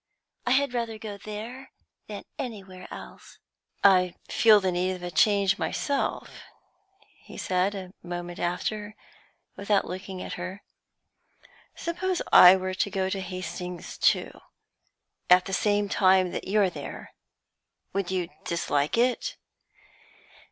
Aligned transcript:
I 0.47 0.51
had 0.53 0.73
rather 0.73 0.97
go 0.97 1.19
there 1.19 1.73
than 2.07 2.23
anywhere 2.39 2.87
else." 2.89 3.37
"I 3.83 4.15
feel 4.29 4.59
the 4.59 4.71
need 4.71 4.93
of 4.95 5.03
a 5.03 5.11
change 5.11 5.59
myself," 5.59 6.41
he 7.19 7.37
said, 7.37 7.75
a 7.75 7.93
moment 8.01 8.39
after, 8.39 8.85
and 8.85 8.93
without 9.55 9.85
looking 9.85 10.19
at 10.23 10.33
her. 10.41 10.63
"Suppose 11.75 12.19
I 12.33 12.55
were 12.55 12.73
to 12.73 12.89
go 12.89 13.11
to 13.11 13.21
Hastings, 13.21 13.99
too 13.99 14.39
at 15.29 15.45
the 15.45 15.53
same 15.53 15.87
time 15.87 16.31
that 16.31 16.47
you're 16.47 16.71
there 16.71 17.13
would 17.93 18.09
you 18.09 18.29
dislike 18.43 18.97
it?" 18.97 19.37